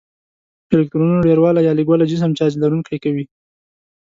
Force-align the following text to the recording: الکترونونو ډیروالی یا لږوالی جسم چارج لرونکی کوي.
الکترونونو 0.75 1.25
ډیروالی 1.27 1.61
یا 1.67 1.73
لږوالی 1.79 2.09
جسم 2.11 2.31
چارج 2.37 2.53
لرونکی 2.57 2.97
کوي. 3.03 3.25